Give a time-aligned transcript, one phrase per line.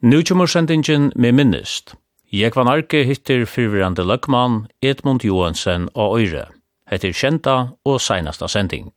[0.00, 1.94] Nu kommer sendingen med minnest.
[2.32, 6.44] Jeg var Arke hittir fyrvirande løkman Edmund Johansen og Øyre.
[6.86, 8.92] Hette kjenta og seinasta sending.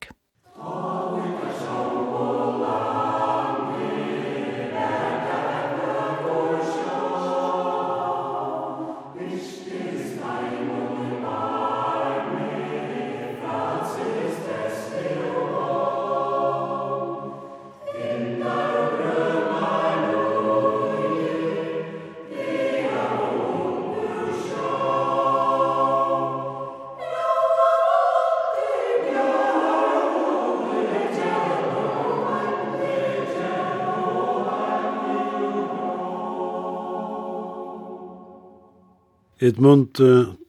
[39.41, 39.98] Edmund,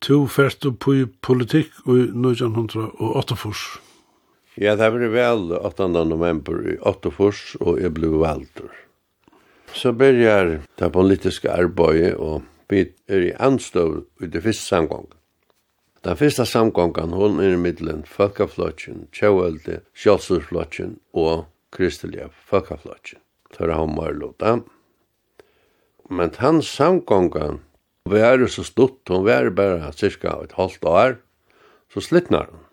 [0.05, 3.80] to fyrst opp i politikk i 1908 1948.
[4.60, 5.88] Ja, det var vel 8.
[5.88, 8.60] november i 48, og jeg ble valgt.
[9.73, 15.16] Så begynner det politiske arbeidet, og vi er i anstøv i det første samgången.
[16.05, 23.22] Den første samgången, hun er i middelen Folkeflotjen, Kjøvelde, Kjølsutflotjen og Kristelige Folkeflotjen.
[23.56, 24.59] Tørre Hammarlota.
[26.11, 27.62] Men hans samgången,
[28.06, 31.17] Og vi er så stutt, hun er bare cirka et halvt år,
[31.92, 32.64] så slittnar hun.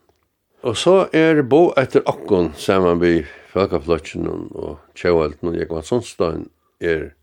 [0.64, 3.22] Og så er bo etter akkon saman vi
[3.54, 6.50] Falkaflotjen og Tjauhelten og Jekvann Sundstein
[6.82, 7.14] er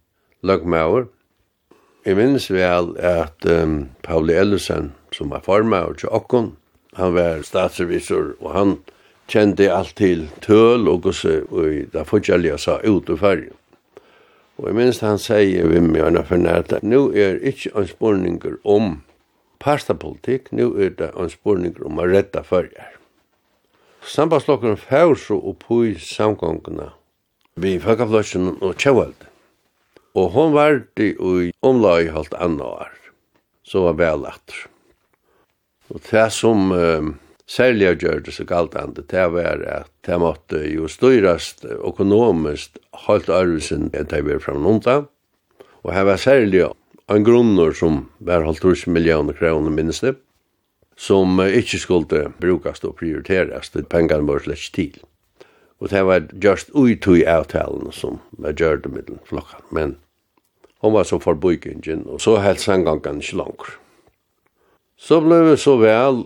[0.43, 1.11] lagmauer.
[2.07, 6.55] Jeg minnes vel at um, Pauli Ellesen, som var formauer til akkon,
[6.97, 8.75] han var statsrevisor og han
[9.29, 13.55] kjente alt til tøl og gosse og da fortjellige sa ut og fargen.
[14.57, 17.89] Og jeg minns han sier vi med henne for nært at nå er ikke en
[17.89, 19.01] spurninger om
[19.61, 22.95] pastapolitikk, nå er det en spurninger om å redda følger.
[24.07, 26.93] Sambandslokken fjør så opp i samgångene
[27.61, 29.27] vi Folkefløsjen og Kjøvald.
[30.17, 32.93] Og hon var det i omlag i halvt annet år,
[33.65, 34.67] så var vel atter.
[35.93, 36.73] Og det som...
[36.73, 37.15] Uh,
[37.47, 43.91] særlig gjør det så galdande, det var at det måtte jo styrast økonomisk holdt arvesen
[43.95, 45.05] enn det var framnånda,
[45.87, 46.67] og her var særlig
[47.07, 50.17] en grunner som var holdt 1000 millioner kroner minst det,
[50.97, 54.97] som ikke skulle brukast og prioriteras, det pengene var slett til.
[55.79, 59.97] Og det var just uitui avtalen som var gjørte middelen flokkan, men
[60.81, 63.69] hon var så forbyggen, og så helst sangangan ikke langt.
[64.97, 66.25] Så ble vi så vel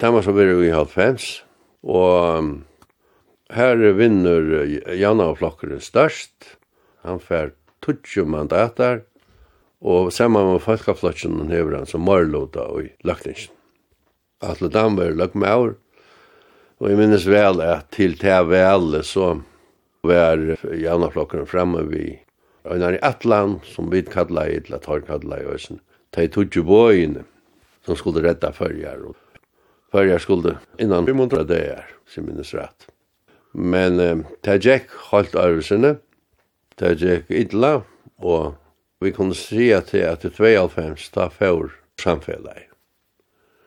[0.00, 1.44] Det var så vi i halvfems,
[1.86, 2.48] og
[3.54, 4.48] her vinner
[4.98, 6.56] Janna og Flokkeren størst.
[7.06, 7.52] Han fær
[7.86, 9.04] 20 mandater,
[9.78, 13.54] og sammen med Falkaflotjen hever han som Marlota og Løkningsen.
[14.42, 15.74] Atle Damberg løk med år,
[16.82, 19.36] og jeg minnes vel at til til vel så
[20.02, 20.42] var
[20.74, 22.18] Janna Flokkeren fremme vi
[22.66, 25.84] Einar i Atlan, som vi kallar i, eller tar kallar i, og sånn,
[26.16, 27.22] de tog jo bøyene
[27.86, 29.20] som skulle redda fyrir og
[29.94, 32.86] för jag skulle innan 500 dager, som minns rätt.
[33.52, 35.96] Men eh, det gick holdt øvelsene,
[36.74, 37.82] det gick illa
[38.18, 38.54] og
[39.00, 41.70] vi kunde se at det är två av fem da för
[42.02, 42.56] samfället.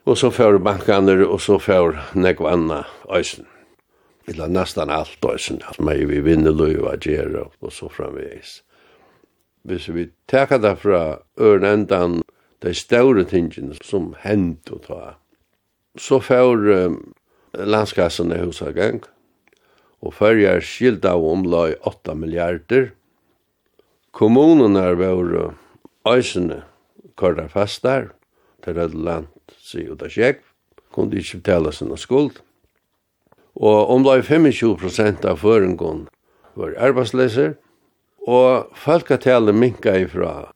[0.04, 3.46] Og så för bankarna og så för nekvanna anna.
[4.28, 5.60] Illa nästan allt ösen.
[5.76, 8.64] sen att vi vinner löva ger och så framvis.
[9.64, 12.24] Hvis vi tar det fra ørnendan,
[12.60, 15.16] de store tingene som hendt å ta,
[16.00, 16.98] så får um,
[17.54, 19.02] landskassen i husagang,
[20.02, 22.92] og fyrjar skilt av omlag 8 milliarder.
[24.14, 25.54] Kommunen er vår
[26.08, 26.62] øysene
[27.18, 28.12] korda fastar,
[28.64, 29.28] til rød land,
[29.62, 30.44] sier det sjekk,
[30.94, 32.42] kunne ikke betale sin skuld.
[33.58, 36.06] Og omlag 25% av føringen
[36.58, 37.56] var arbeidsleser,
[38.28, 40.52] og folketallet minka ifra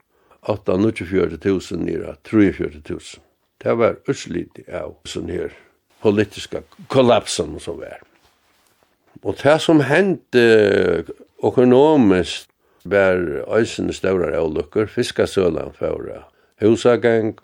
[0.49, 3.30] 8-24 000 nere, 43 000.
[3.61, 5.53] Det var utslid av sånn her
[6.01, 7.99] politiska kollapsen som var.
[9.21, 11.05] Og det som hendte
[11.45, 12.49] økonomisk
[12.89, 13.21] var
[13.53, 16.09] øysene større avlukker, fiskasølen for
[16.61, 17.35] husagang,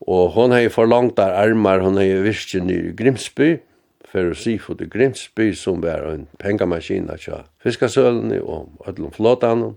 [0.00, 3.60] og hon hei forlangt der armar, hon hei virkjen i Grimsby,
[4.10, 9.76] for å si for det Grimsby som var en pengamaskin av fiskasølen og ødlom flåtan.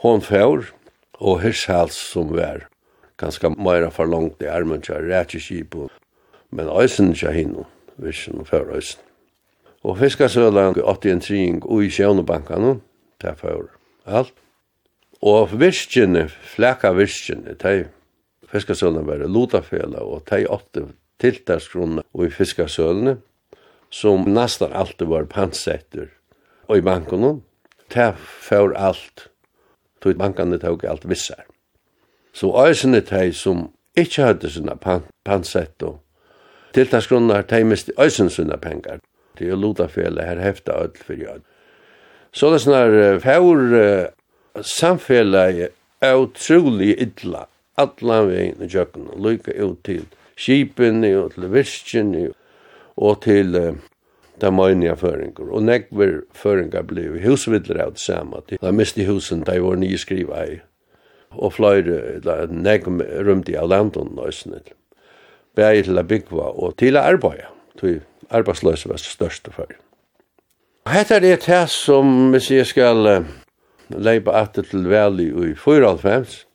[0.00, 0.70] Hon fjør
[1.20, 2.64] og hirshals som var
[3.16, 5.66] ganska meira for langt i armen til rætje
[6.50, 7.64] men øysen ikke hinno,
[7.96, 9.00] hvis hun før øysen.
[9.82, 12.80] Og fiskasølan 81 og i sjøvnebankene,
[13.22, 13.68] det for
[14.06, 14.32] alt.
[15.22, 17.88] Og virkene, fleka virkene, de
[18.48, 20.86] fiskasølan var lotafela, og de åtte
[21.20, 23.18] tiltaksgrunna og i fiskasølene,
[23.90, 26.08] som nesten alltid var pantsetter
[26.68, 27.40] og i bankene,
[27.94, 29.28] det for alt,
[30.02, 31.44] tog bankene tog alt vissar.
[32.34, 36.00] Så eisene teg som ikkje hadde sånne pan pansett og
[36.74, 38.98] tiltaksgrunnar teg tei miste eisen sina pengar.
[39.38, 41.44] Det er lodafele her hefta öll fyrir jød.
[42.34, 43.74] Så det snar fjord
[44.62, 45.70] samfele
[46.02, 47.46] er utrolig illa,
[47.78, 50.04] allan vegin i jökna lykka ut til
[50.36, 52.14] kipen og til virskin
[52.96, 53.54] og til
[54.40, 55.50] det møyniga føringar.
[55.54, 60.60] Og nekver føringar blei husvidler av det samme, de miste husen, de var nyskriva i
[61.36, 64.60] og fløyre, eller negum rymdi av landun nøysene,
[65.56, 67.50] bæg til a byggva og til a arbeida,
[67.80, 68.00] til
[68.30, 69.78] arbeidsløse var største fyrir.
[70.88, 73.24] Hetta er det som, hvis jeg skal
[73.88, 76.46] leipa atter til veli i 94,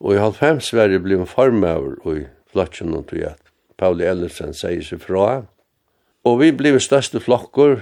[0.00, 3.40] og i 95 var jeg blivin formøver i flotjen og tog at
[3.78, 5.44] Pauli Ellersen sier seg fra,
[6.24, 7.80] og vi blivin største flokkur,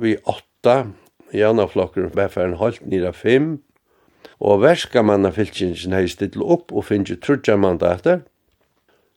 [0.00, 0.86] vi åtta,
[1.32, 3.62] Janna flokkur var færen holdt nira fem,
[4.42, 8.24] og verkamannafylkingen hei stillet opp og finnje trudja mandater,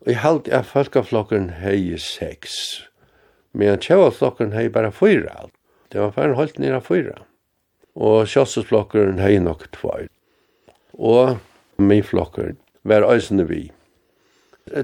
[0.05, 2.85] og i halde av folkeflokken hei seks,
[3.57, 5.55] medan tjavaflokken hei bara fyra alt.
[5.89, 7.21] Det var færre holdt nira fyra.
[7.95, 10.09] Og sjåsesflokken hei nok tvær.
[10.93, 11.37] Og
[11.79, 13.69] min flokken var æsne vi.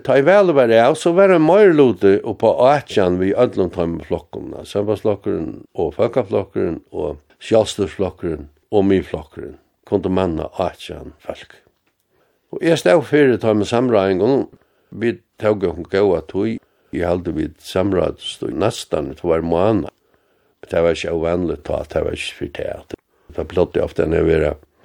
[0.05, 3.71] Ta i vel var det, så var det mer lute og på ætjan vi ødlom
[3.73, 11.55] tøyme flokkene, sømbasflokken og folkeflokken og sjåsesflokken og min flokken kunde manna atjan folk.
[12.51, 14.49] Og jeg stod fyrir ta med samræðingun,
[14.91, 16.57] vi tog okkur góa tui,
[16.91, 19.91] jeg halde vi samræðst og nestan et var måna.
[20.67, 22.99] Det var ikke uvanlig ta, det var ikke fyrt det.
[23.35, 24.27] Det blått jeg ofte når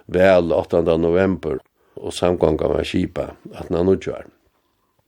[0.06, 0.82] vel 8.
[1.02, 1.58] november,
[1.96, 4.26] og samgånga var kipa, at nan utgjør.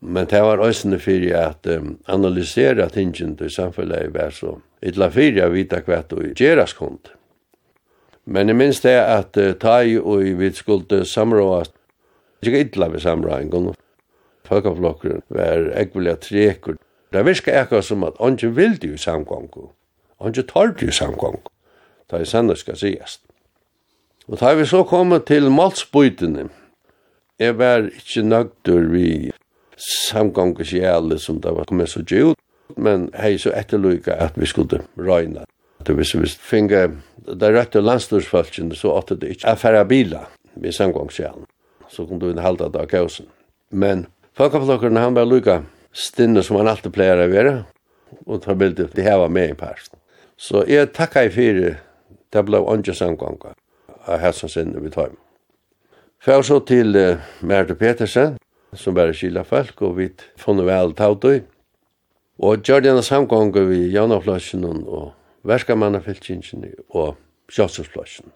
[0.01, 4.59] Men det var òsne fyrir at um, analysera tingene til samfunnet var så.
[4.83, 7.11] Ytla fyrir a vita hva du gjeras kund.
[8.29, 11.63] Men jeg minns det at uh, Tai og vi skulle samråa,
[12.45, 13.69] ikke ytla vi samråa en gang,
[14.49, 16.77] Folkaflokker var ekvelia trekur.
[17.13, 19.71] Det virka ekka som at ongen vildi i samgångu,
[20.21, 21.51] ongen tordi i samgångu,
[22.11, 23.23] det er sannet skal sigast.
[24.29, 26.49] Og da vi så kom til malsbøytene,
[27.39, 29.09] jeg var ikke nøgdur vi
[29.77, 32.41] samgångu sjæle som det var kommet så gjort,
[32.77, 35.45] men hei så etterløyga at vi skulle røyna
[35.89, 36.83] at hvis vi finge
[37.29, 41.47] det rette landstorsfalskene, så åtte det ikke affæra biler ved samgångssjælen.
[41.89, 43.27] Så kom vi inn halda det av kausen.
[43.71, 44.07] Men
[44.37, 45.63] folkeflokkeren, han var lukka
[45.93, 47.55] stinne som han alltid pleier å være,
[48.27, 49.99] og tar bildet til heva med i parsten.
[50.37, 51.77] Så jeg takka i fire,
[52.33, 53.55] det ble åndje samgånga
[54.07, 55.11] av hæsson sinne vi tar.
[56.23, 58.37] Før så til uh, Merte Petersen,
[58.75, 61.41] som bare kyla folk, og vi funnet vel tautøy.
[62.39, 65.13] Og gjør denne samgånga vi Janaflasjen og
[65.49, 67.17] verskamannafeltingene og
[67.53, 68.33] sjálfsfløsjen.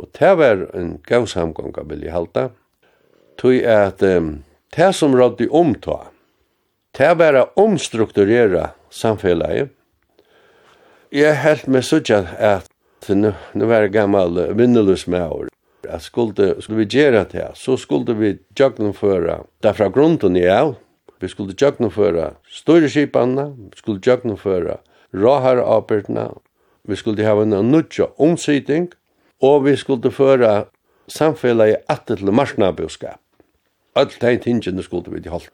[0.00, 2.48] Og det var en gav samgång av vilje halda,
[3.40, 4.42] tog at um,
[4.76, 5.98] det som rådde omta,
[6.96, 9.72] det var å omstrukturera samfellet.
[11.12, 12.68] Jeg helt med sånn at
[13.08, 15.50] nu, nu var gammal vinnelus med år.
[15.88, 20.76] At skulle, skulle vi gjøre det så skulle vi jøgnumføre derfra grunden i av.
[21.20, 24.78] Vi skulle jøgnumføre større skipene, vi skulle jøgnumføre
[25.14, 26.28] råhar arbeidene,
[26.84, 28.92] vi skulle hava en nødja omsiding,
[29.42, 30.64] og vi skulle føra
[31.08, 33.20] samfellet i atter til marsnabuskap.
[33.94, 35.50] Alt de tingene skulle vi til holdt.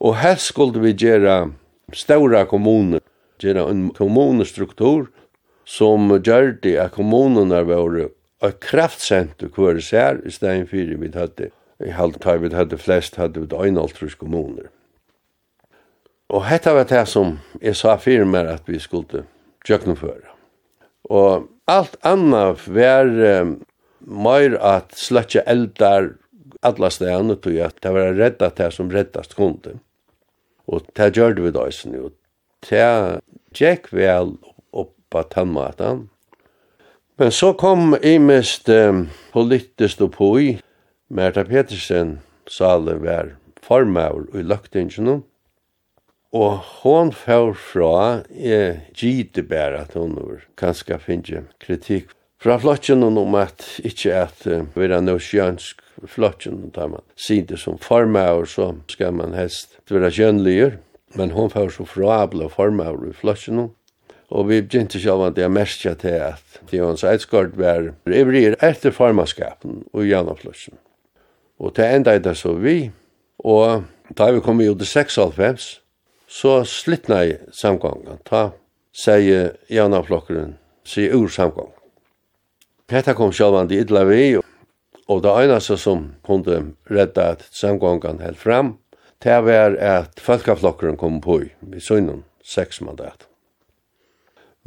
[0.00, 1.50] Og helst skulle vi gjøre
[1.92, 3.00] ståra kommuner,
[3.42, 5.08] gjøre en kommunestruktur
[5.68, 11.50] som gjør det at kommunene var et kraftsenter hver sær i stedet for vi hadde.
[11.84, 14.70] I halvt har vi hadde flest hadde vi øynaltrus kommuner.
[16.28, 19.24] Og hetta var det som jeg sa fyrir meg at vi skulle
[19.64, 20.28] tjøknumføre.
[21.08, 23.54] Og alt anna var um,
[24.04, 26.12] meir at sløtja eldar
[26.66, 29.78] alla stegane tog at det var redda det som reddast kunde.
[30.68, 32.10] Og det gjør vi da isen jo.
[32.68, 33.22] Det
[33.56, 34.34] gikk vel
[34.76, 36.08] opp av tannmaten.
[37.18, 40.58] Men så kom imest um, politisk og poi.
[41.08, 42.18] Merta Petersen
[42.50, 43.32] sale var
[43.64, 45.22] formaur i løktingene.
[45.22, 45.24] Og
[46.36, 53.02] Og hon fær fra, er gite bare at hon var kanskje finne kritikk fra flokken
[53.02, 58.44] om at ikkje at uh, vi er nøsjansk flokken, da man sier det som formaur,
[58.44, 60.76] så skal man helst være kjønnliger,
[61.16, 63.70] men hon fær så fra ble formaur i flokken,
[64.28, 69.86] og vi begynte selv at jeg merkja til at Tions Eidsgård var ivrig etter formaskapen
[69.96, 70.76] og gjennom flokken.
[71.58, 72.90] Og til enda er det så vi,
[73.40, 75.78] og da vi kom ut i 96,
[76.28, 78.18] så slittna i samgången.
[78.28, 78.50] Ta,
[78.92, 81.74] sier jaunaflokkeren, sier ur samgången.
[82.88, 84.38] Hetta kom sjálvandi illa vi,
[85.08, 88.76] og det einaste som kunde redda at samgången held fram,
[89.24, 93.26] det var at folkeflokkeren kom på i, i søgnen, seks mandat.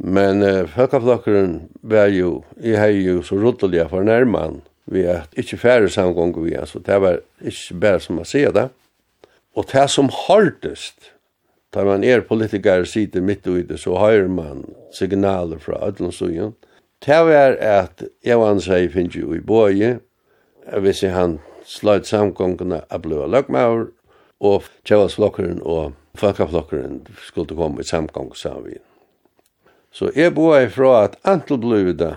[0.02, 5.60] Men uh, folkeflokkeren var jo, jeg hei jo så roddelig for nærmann, vi at ikkje
[5.62, 8.68] færre samgång vi, altså det var ikkje bare som å si det.
[9.54, 11.11] Og det som hardest
[11.72, 16.52] Da man er politikere sitter midt i det, så hører man signaler fra Ødlandsøyen.
[17.06, 19.98] Det var at jeg var sier finnes jo i båje,
[20.78, 23.88] hvis jeg han sløyt samgångene av blå løgmaur,
[24.42, 28.78] og kjævasflokkeren og folkeflokkeren skulle komme i samgång sammen.
[29.92, 32.16] Så jeg bor ifra at antel blod det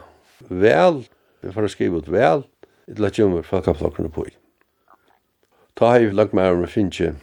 [0.49, 1.05] vel,
[1.41, 2.43] vi får skrive ut vel,
[2.95, 4.27] til at kjømmer folkeflokkeren på.
[5.75, 7.13] Ta hei løgmauren finnes jo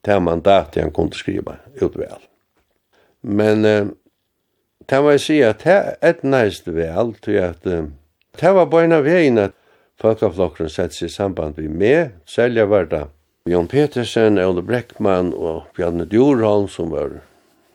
[0.00, 2.22] det mandat han kunde skriva ut väl.
[3.20, 3.86] Men eh,
[4.86, 7.84] det var jag säga att det är näst väl till att eh,
[8.40, 9.52] det var bara en vägen att
[9.98, 13.08] Folkaflokkeren sett seg i samband med meg, selja var det
[13.50, 17.16] Jon Petersen, Ole Breckmann og Bjarne Djurholm som var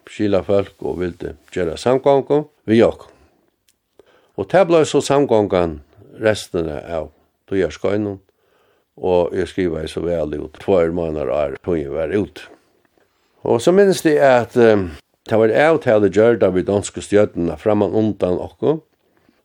[0.07, 3.09] skila folk og ville gjøre samgången vi jokk.
[4.39, 5.81] Og det ble så samgången
[6.23, 7.09] resten av
[7.51, 8.21] Tøyerskøynen
[8.97, 10.57] Og jeg skriver så vel ut.
[10.61, 12.43] Tvær måneder er tog jeg var ut.
[13.43, 14.91] Og så minnes det at um,
[15.29, 18.77] det var jeg til det avtale gjørda vi danske stjøtene framan undan okko,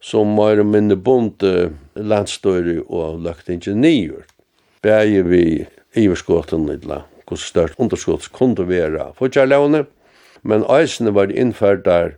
[0.01, 4.27] som var minne bunt uh, landstøyre og lagt ikke nyer.
[4.83, 5.45] Begge vi
[5.99, 9.89] iverskåten idla, hvor størst underskått kunne være fortsatt
[10.43, 12.15] men eisene var innført der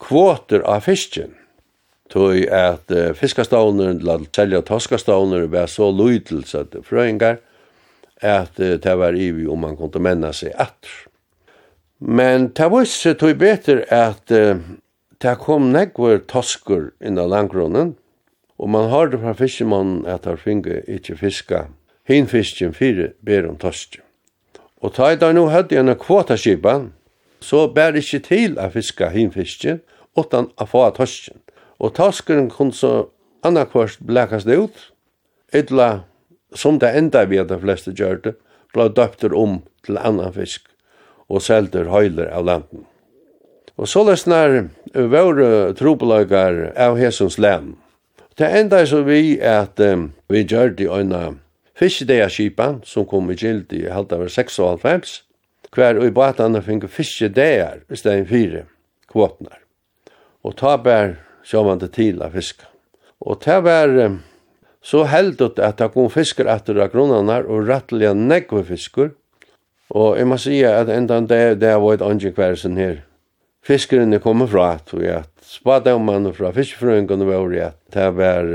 [0.00, 1.34] kvoter av fisken
[2.10, 7.38] tog at uh, fiskastavner, la selja toskastavner, var så lydels at frøyngar,
[8.22, 10.92] at uh, det var ivi om man kunne menna seg atter.
[11.98, 14.60] Men det var ikke tog beter at uh,
[15.22, 17.96] det kom negver toskur inna langgrunnen,
[18.58, 21.66] og man har det fra fiskemannen at han finge ikkje fiska
[22.08, 23.98] hin fisken fire ber om tosk.
[24.80, 26.74] Og ta i dag nå hadde jeg en kvotaskipa,
[27.40, 29.82] så bær ikkje til a fiska hin fisken,
[30.18, 31.38] utan a få tosken.
[31.78, 33.08] Og taskeren kunne så
[33.46, 34.78] annarkvart blekast ut,
[35.52, 36.02] etla
[36.54, 38.36] som det enda vi hadde fleste gjørte, det,
[38.74, 40.66] ble døpter om til annan fisk
[41.28, 42.84] og selter høyler av landen.
[43.78, 47.76] Og så løsner våre trobelager av Hesons land.
[48.38, 51.38] Det enda så vi at um, vi gjør det øyne
[51.78, 55.22] fiskedeaskipa som kom i gild i halvt av 96,
[55.74, 58.64] hver og i batene finner fiskedeia i stedet fire
[59.10, 59.58] kvotner.
[60.42, 61.16] Og ta bær
[61.48, 62.64] sjåvande til av fisk.
[63.24, 63.94] Og det var
[64.84, 69.12] så heldet at det kom fisker etter av grunnene og rettelig negve fisker.
[69.88, 73.00] Og jeg må si at enda det, det var et andre kversen her.
[73.64, 78.52] Fiskeren er kommet fra at vi at spadomene fra fiskefrøyngene var i at det var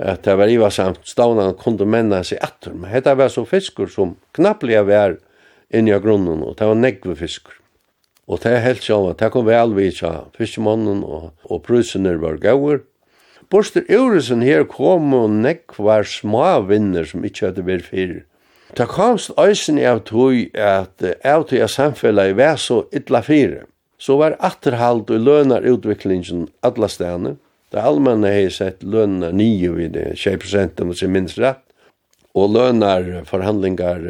[0.00, 2.72] at det var iva samt stavnan kunde menna seg atter.
[2.72, 5.18] Men det var så fiskur som knapplega var
[5.68, 7.59] inni av grunnen, og det var negve fisker.
[8.30, 12.38] Og det er helt sjåan, det kom vel vi tja fiskemannen og, og prusene var
[12.38, 12.84] gauur.
[13.50, 18.20] Borster Euresen her kom og nekvar små vinner som ikkje hadde vært fyrir.
[18.78, 23.64] Det komst eisen av tog at av tog av samfellet var så ytla fyrir.
[23.98, 27.34] Så var atterhald og lønar utviklingen alla stedene.
[27.74, 31.62] Det allmänna har sett lønna nio vid 20 prosent om det minst rett
[32.38, 34.04] og lønar forhandlingar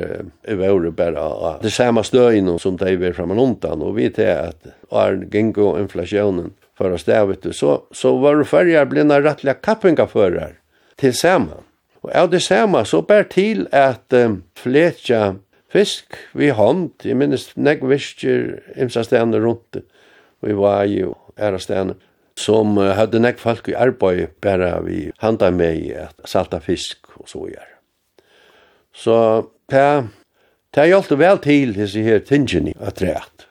[0.44, 1.20] i våre bare.
[1.20, 5.76] av det samme støyen som de er framan undan, og vi til at er gengo
[5.80, 10.56] inflasjonen for oss der, vet så, så var det færger blina rettelig kappingafører
[11.00, 11.62] til samme.
[12.00, 15.34] Og av det samme så bær til at um, fletja
[15.70, 19.82] fisk vi hånd, jeg minnes nek visker imsa stene rundt,
[20.40, 21.98] vi var jo æra stene,
[22.40, 27.28] som uh, hadde nek folk i arbeid bare vi handa med at salta fisk og
[27.28, 27.69] så gjør.
[28.92, 30.08] Så det
[30.74, 33.46] Det hjelpte vel til disse her tingene at rett.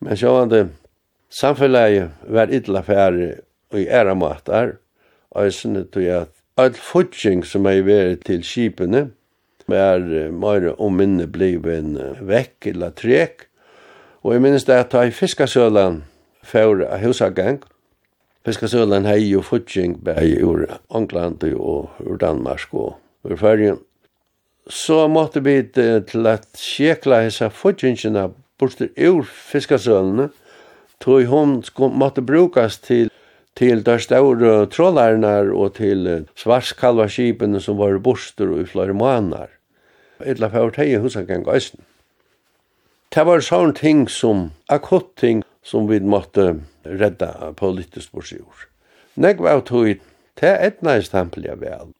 [0.00, 0.70] Men sjående,
[1.28, 3.34] samfunnet var ytla færre
[3.68, 4.78] og i æra matar,
[5.30, 9.10] og sånn tog at all futching som jeg vært til skipene,
[9.68, 10.00] var
[10.32, 13.46] mer og minne bliven vekk eller trek,
[14.24, 16.02] og jeg minnes det at jeg fiskasølan
[16.42, 17.60] før av husagang,
[18.46, 23.78] fiskasølan har jo futsing bare i England og ur Danmark og ur Førjen,
[24.68, 28.28] så måtte vi til at sjekla hessa fudgjengjena
[28.60, 30.28] borster ur fiskasølene,
[31.02, 31.58] tog hun
[31.98, 33.10] måtte brukas til
[33.54, 39.50] til der store trålarnar og til svarskalvarskipene som var borster og i flere måneder.
[40.24, 41.82] Etla fyrir tegi husangang gøysen.
[43.12, 48.68] Det var sånne ting som akutt ting som vi måtte redda politisk borsjord.
[49.20, 50.00] Negv av tog,
[50.40, 51.92] det etna tempel jeg vel,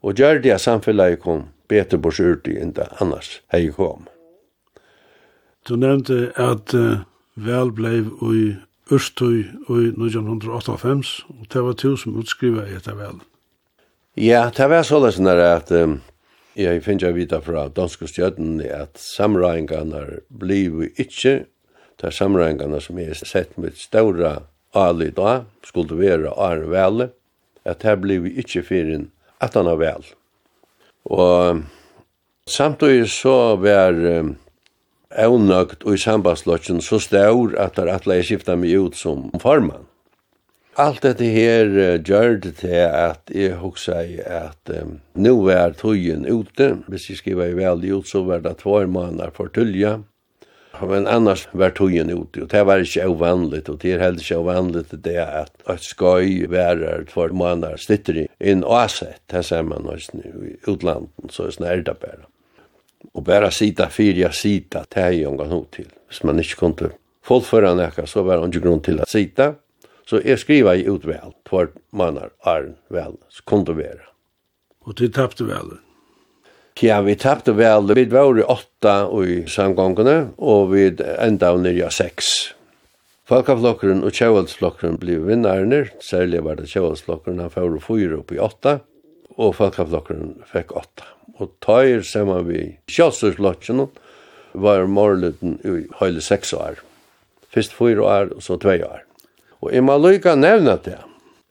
[0.00, 4.08] og gjør det samfunnet kom betur på syrti enn det annars hei kom.
[5.68, 7.04] Du nevnte at uh,
[7.36, 8.44] vel blei i
[8.88, 13.18] Ørstøy i 1958, og det var to som utskriva etter vel.
[14.16, 15.98] Ja, det var såleis nær at um,
[16.58, 21.44] jeg finner jeg vita fra danske stjøtten at samrøyngene blir ikkje,
[22.00, 24.38] det er samrøyngene som er sett med ståra
[24.72, 27.10] ali da, skulle være ar vel,
[27.68, 29.10] at det blir vi ikke fyrin
[29.44, 30.08] at han er vel.
[31.08, 31.62] Og
[32.48, 33.96] samtidig så var
[35.10, 39.86] avnøgt og i sambandslotjen så stor at der atle jeg skifta meg ut som formann.
[40.78, 41.72] Alt dette her
[42.06, 46.76] gjør det til at jeg hoksa i at um, nå er tøyen ute.
[46.86, 49.96] Hvis jeg skriver i veldig ut så var det tvær måneder for tølja
[50.86, 54.38] men annars var tøyen ute, og det var ikke ovanligt, og det er heller ikke
[54.38, 60.56] ovanligt det at et skøy værer for måneder slitter inn åsett, det ser man i
[60.70, 62.26] utlanden, så er det bare.
[63.14, 66.92] Og bara sida fyrja sida, det er jo engang til, hvis man inte kunne
[67.22, 69.54] fullføre nekka, så var det ikke grunn til at sida,
[70.06, 74.08] så jeg skriva i utvel, två måneder er vel, så kunne vara
[74.88, 75.87] och Og det tappte velen?
[76.80, 77.94] Ja, vi tappte vel.
[77.94, 80.84] Vi var i åtta i samgångene, og vi
[81.18, 82.28] enda av nirja seks.
[83.26, 88.76] Falkaflokkeren og kjøvaldsflokkeren ble vinnerne, særlig var det kjøvaldsflokkeren, han får fyra opp i åtta,
[89.34, 91.10] og Falkaflokkeren fikk åtta.
[91.42, 93.88] Og tøyer sammen vi kjøvaldsflokkeren
[94.54, 96.78] var morleten i høyde seks år.
[97.50, 99.02] Fyrst fyra år, og så tvei år.
[99.66, 101.00] Og jeg må lykke nevne det.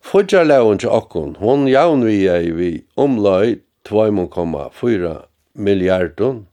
[0.07, 3.57] Fudjarleven til okkon, hon javn vi er vi omløy
[3.87, 5.15] 2,4
[5.53, 6.45] milliardun,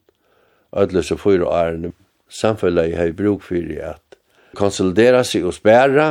[0.73, 1.93] ödlös og fyra årene,
[2.29, 4.19] samfunnet har bruk for at
[4.55, 6.09] konsolidera seg og spæra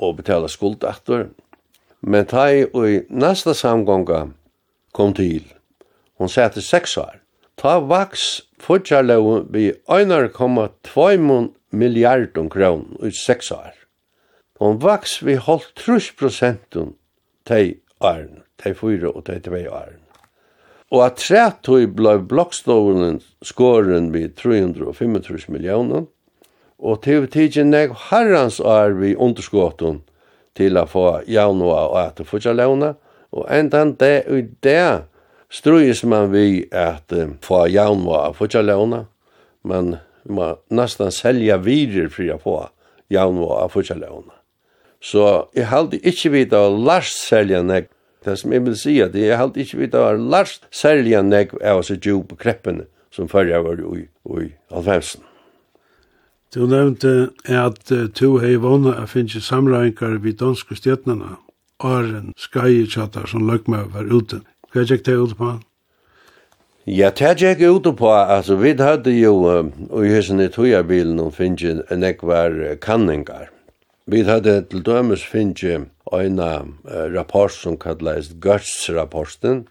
[0.00, 1.28] og betala skuldaktor.
[2.00, 4.30] Men ta i og næsta samgånga
[4.96, 5.44] kom til.
[6.18, 7.20] Hon sette seks år.
[7.60, 13.74] Ta vaks fortjallau vi 1,2 milliardun kron ut seks år.
[14.60, 16.94] Hon vaks vi holdt trus prosentun
[17.48, 20.00] tei åren, tei fyra og tei tvei åren.
[20.90, 26.08] Og at trætøy blei blokkstovunen skåren vi 335 millioner,
[26.80, 30.00] og til tidsin nek herrans er vi underskåten
[30.56, 32.54] til a få jaunua og at futja
[33.30, 35.04] og endan det og det
[35.50, 39.06] strøyes man vi at få januar og futja men
[39.62, 42.68] man må nesten selja virer for å få
[43.10, 43.96] jaunua og futja.
[45.00, 47.88] Så jeg halde ikkje vidt å lars selja nek
[48.24, 51.54] Det som jeg vil si, at jeg halte ikke vidt av last særlig enn jeg
[51.64, 55.24] av oss jo på kreppene som førre var i, i alfemsen.
[56.54, 61.36] Du nevnte at to hei vana er finnje samreinkar vid danske stjetnene,
[61.80, 64.42] Aren Skajitjatar som løgmøy var ute.
[64.74, 65.52] Hva gikk det ute på?
[66.90, 71.36] Ja, det gikk ute på, altså vi hadde jo, og i høysen i tojabilen og
[71.38, 73.48] finnes en ekvar kanningar.
[74.10, 76.64] Vi hadde til dømes finnje eina
[77.14, 79.68] rapport som kallast Guts-rapporten,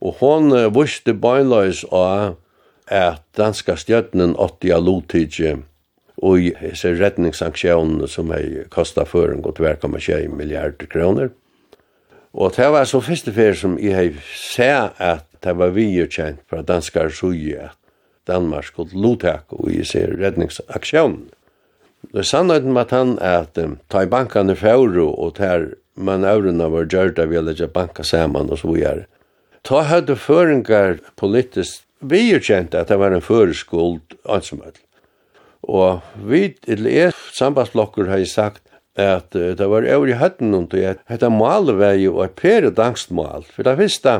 [0.00, 2.38] og hon vuste beinleis av
[2.88, 5.58] at danska stjøtnen åtti av lotidje
[6.22, 11.28] og i hese redningssanksjonene som hei godt verk om 20 milliarder kroner.
[12.32, 16.08] Og det var så første fyrir som jeg har sett at det var vi jo
[16.08, 17.76] kjent fra danskar suje at
[18.26, 21.28] Danmark skulle lottak og i ser redningssanksjonene.
[22.10, 26.66] Det er sannheten med han er at um, ta i bankene fjord og ter manøvrene
[26.72, 29.04] var gjørt av å legge banka sammen og så gjør.
[29.62, 34.74] Ta hadde føringar politisk vi er kjent at det var en føreskuld ansmøll.
[35.62, 38.64] Og vi, eller jeg, sambandsblokker har sagt
[38.98, 42.34] at uh, det var over i høtten og det at dette malet var jo et
[42.36, 43.46] peredangstmal.
[43.54, 44.18] For det visste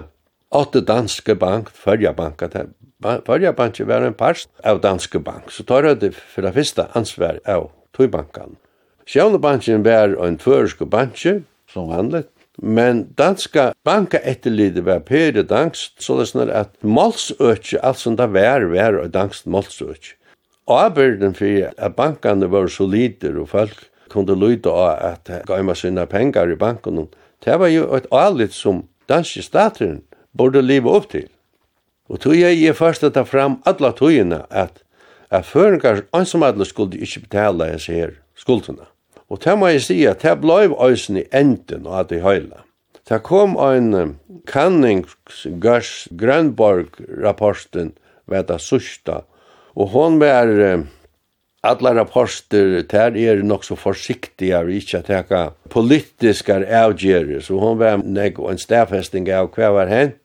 [0.53, 2.49] åtte danske bank, Førja banka,
[3.03, 7.41] Førja Bank var en parst av danske bank, så tar det for det første ansvar
[7.49, 8.57] av tøybankan.
[9.09, 11.41] Sjøvnebanken var en føreske banki,
[11.73, 12.23] som vanlig,
[12.63, 18.29] men danska banka etterlide var Per dansk, så det er at målsøkje, alt som det
[18.33, 20.19] var, var og dansk målsøkje.
[20.71, 26.53] Avbyrden for at bankene var solider og folk kunde lyda av at gaima sina pengar
[26.53, 27.09] i banken,
[27.45, 30.03] det var jo et alit som danske stateren
[30.37, 31.29] borde leva upp til.
[32.09, 34.83] Og tog jeg er først ta fram alla togene at
[35.33, 38.85] at føringar ansamadler skulle ikke betala hans her skuldene.
[39.33, 42.61] Og det må jeg si at det blei øysen i enden og at det høyla.
[43.09, 47.95] Det kom en kanningsgørs Grønborg-rapporten
[48.29, 49.23] ved det sørste,
[49.75, 50.85] og hon var
[51.63, 57.79] alla rapporter där är nog så försiktiga vi inte att ta politiska avgörelser så hon
[57.79, 60.22] var nek en stävfästing av kvar var hänt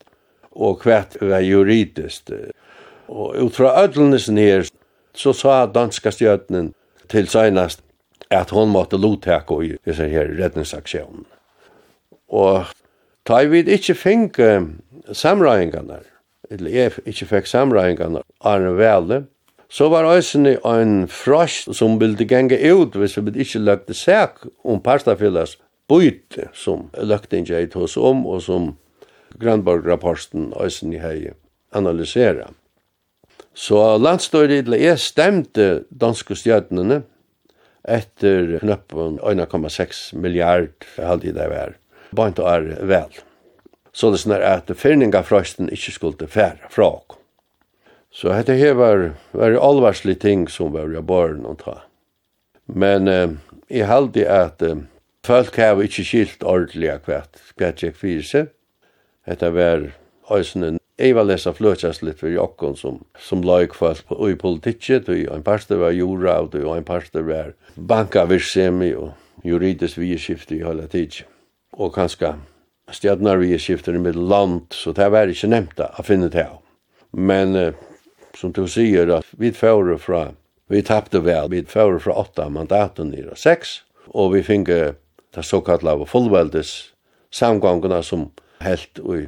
[0.58, 2.32] og hvert var juridiskt.
[3.08, 4.72] Og ut fra ødlenes ned,
[5.15, 6.74] så sa danska stjøtnen
[7.10, 7.84] til senast
[8.30, 11.26] at hon måtte lottake i disse her redningsaksjonen.
[12.28, 12.67] Og
[13.26, 14.39] ta vi ikke fink
[15.12, 16.04] samræðingarnar,
[16.52, 19.24] eller jeg ikke fikk samræðingarnar, en Velle,
[19.70, 24.80] så var òsene en frost som ville genge ut hvis vi ikke løgte seg om
[24.84, 25.58] pastafyllas
[25.91, 28.76] bøyte som løgte ikke hos om og som
[29.39, 31.35] Grandborg-rapporten Øysen i Høye
[31.75, 32.49] analysera.
[33.57, 37.01] Så landstøyret jeg stemte danske stjøtnene
[37.87, 41.77] etter knøppen 1,6 milliard halvtid det var.
[42.15, 43.15] Bant er vel.
[43.93, 47.17] Så det er at fyrninga frøsten ikke skulle fære fra oss.
[48.11, 51.81] Så dette her var, var alvarslige ting som var jeg barn å ta.
[52.65, 53.35] Men eh,
[53.69, 54.79] jeg halde at eh,
[55.25, 58.53] folk har ikke skilt ordentlig hva jeg fikk fyrir seg
[59.27, 59.89] Hetta var
[60.31, 65.27] eisne Eva lesa fløtjast litt for jokken som, som laik fast på, i politikket, og
[65.35, 69.11] en parste var jorda, og en parste var banka virsemi og
[69.45, 71.27] juridisk vieskifte i hele tidsje.
[71.77, 72.33] Og kanskje
[72.89, 76.63] stjadnar vieskifte i middel land, så det var ikke nemta å finne det av.
[77.13, 77.77] Men eh,
[78.33, 80.31] som du sier, at vi fære fra,
[80.73, 83.83] vi tappte vel, vi fære fra åtta mandaten i seks,
[84.17, 84.95] og vi finge
[85.35, 86.73] det såkallade fullveldes
[87.29, 88.31] samgångene som
[88.63, 89.24] helt i,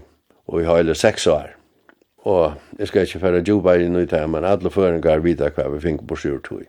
[0.57, 1.55] i hele seks år.
[2.27, 5.79] Og jeg skal ikke føre jobba inn i det, men alle føringer videre hva vi
[5.85, 6.65] fikk på sju tog.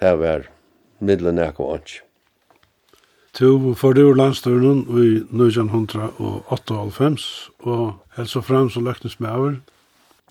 [0.00, 0.48] Det var
[1.00, 2.00] middelen jeg kom ikke.
[3.32, 7.22] Du får du landstøren i 1998,
[7.64, 9.54] og helst og frem så løknes med over.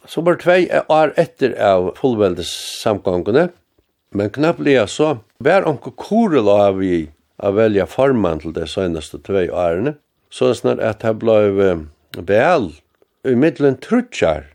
[0.06, 3.48] Så var tvei år etter av fullveldes samgångene,
[4.14, 7.10] men knapplig så var onke korel av vi
[7.42, 9.96] å velge formann til de seneste tvei årene
[10.32, 11.60] så snar at det blev
[12.17, 12.72] vel
[13.28, 14.48] i middelen trutjar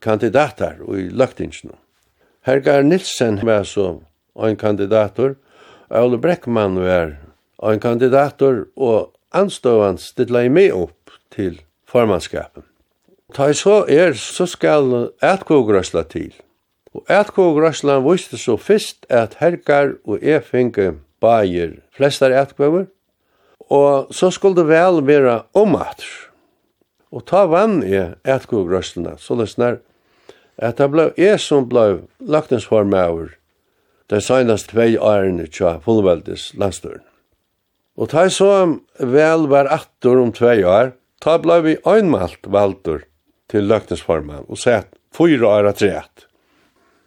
[0.00, 1.74] kandidater i løgtingsnå.
[2.46, 4.00] Hergar Nilsen var så
[4.38, 5.34] en kandidator,
[5.90, 7.16] Ole Breckmann var
[7.62, 12.64] en kandidator, og anstående stilla i meg opp til formannskapen.
[13.34, 16.34] Ta i så er, så skal etkogrøsla til.
[16.94, 22.86] Og etkogrøsla viste så fyrst at Hergar og jeg finge bager flestar etkvøver,
[23.72, 26.10] Og så skulle det vel være omatter.
[27.10, 29.80] Og ta vann i etgogrøstene, så løsner
[30.56, 33.34] at det ble jeg som ble laktingsformaver
[34.10, 37.02] de seneste tvei årene tja fullveldes landstøren.
[37.96, 38.50] Og ta så
[39.00, 43.02] vel var attor om tvei år, ta ble vi øynmalt valdur
[43.50, 46.26] til løktingsformen og sett fyra år at rett.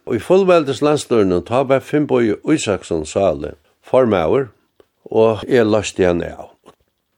[0.08, 3.54] Og i fullveldes landstøren ta ble Finnbøy Isakson sale
[3.86, 4.50] formauer,
[5.04, 6.50] og jeg løst igjen av.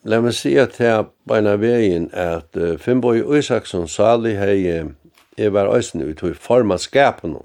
[0.04, 4.86] La meg si at her beina veien at uh, Finnboi Øysaksson salig hei,
[5.38, 7.36] jeg var øysen ut i form av skapen.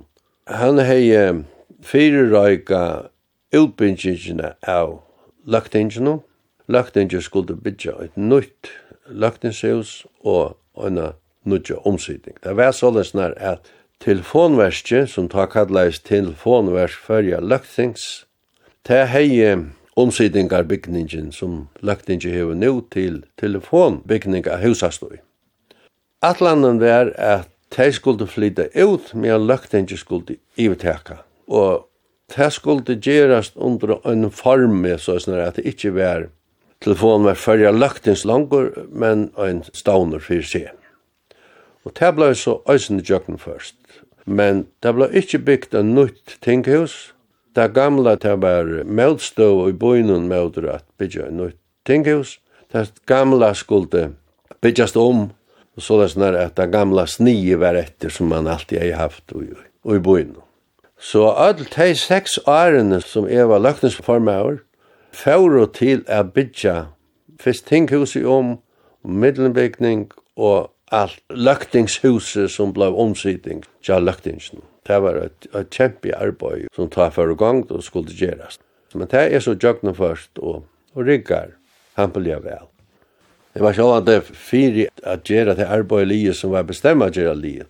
[0.48, 1.14] Han hei
[1.86, 3.10] fyrirøyga
[3.54, 5.00] utbyggingene av
[5.46, 6.20] løktingene.
[6.68, 8.72] Løktingene skulle bygge et nytt
[9.08, 11.00] løktingshus og en
[11.48, 12.36] nødja omsidning.
[12.44, 13.72] Det var således nær at
[14.04, 18.26] telefonverskje som tar kallais telefonversk førja løktings,
[18.88, 19.30] det hei
[19.98, 25.18] omsidingarbygningin som løgtingi hefur nu til telefonbygninga husastøy.
[26.22, 31.22] Atlanen var at de skulle flytta ut, medan løgtingi skulle iveteka.
[31.48, 31.88] Og
[32.36, 36.28] det skulle gerast under en form, så sånn at det ikke var
[36.84, 40.72] telefon var fyrja løgtings langur, men en stauner fyrir seg.
[41.86, 43.78] Og det blei så øysene jøkken først.
[44.26, 47.14] Men det blei ikke bygd en nytt tinghus,
[47.58, 51.58] Det gamla det var motstå i bøynen mot at bygge en nytt
[51.90, 52.36] tinghus.
[52.74, 54.12] Det gamla skulle
[54.62, 55.32] bygges om,
[55.76, 59.34] og så det sånn at det gamla snige var etter som man alltid har haft
[59.34, 59.50] i
[59.90, 60.38] i bøynen.
[61.00, 64.62] Så alle de seks årene som jeg var løkningsformer,
[65.12, 66.78] fører til å byggja
[67.42, 68.60] fyrst tinghuset om,
[69.02, 74.62] middelbygning og alt løktingshuset som blei omsidning til løktingshuset.
[74.88, 78.60] Det var et, et kjempe arbeid som tar for gang og skulle gjøres.
[78.96, 80.64] Men det er så jøgnet først og,
[80.96, 81.56] og rigger
[81.98, 82.68] han på livet vel.
[83.54, 87.22] Det var så att det fire at gjøre det arbeid livet som var bestemmet å
[87.22, 87.68] gjøre livet.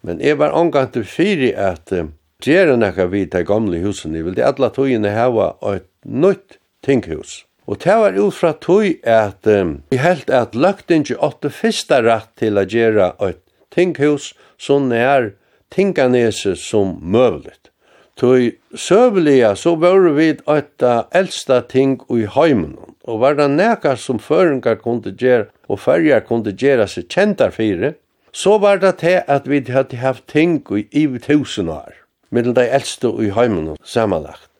[0.00, 2.06] Men jeg var omgang til fire at uh,
[2.44, 4.16] gjøre noe vi til gamle husene.
[4.16, 7.44] Jeg ville alle togene hava et nytt tinghus.
[7.68, 12.00] Og det var ut fra tog at um, vi helt at løgten ikke åtte første
[12.06, 13.42] rett til å gjøre et
[13.74, 15.34] tinghus så nær
[15.70, 17.70] Tinganese som møvligt.
[18.18, 24.18] Tøy søvelige så var vi et eldsta ting i heimen, og var det nekar som
[24.18, 27.92] føringar kunde gjere og fyrjar kunde gjere seg kjentar fire,
[28.32, 31.94] så var det til at vi hadde haft ting i ivi tusen år,
[32.30, 34.50] middel de eldste i heimen samanlagt.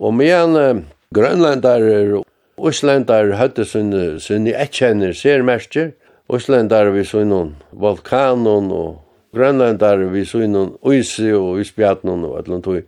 [0.00, 0.82] Og medan uh,
[1.14, 1.86] grønlandar
[2.18, 2.24] og
[2.58, 5.92] Íslandar høyde sinne, sinne etkjenner sermersker,
[6.32, 9.03] Íslandar vi så noen vulkanon og
[9.34, 12.82] grønlandar vi så innan uisi og uisbjatnun og allan tog,